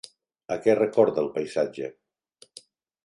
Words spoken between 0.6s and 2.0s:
què recorda el paisatge?